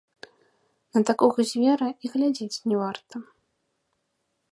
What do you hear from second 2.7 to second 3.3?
не варта.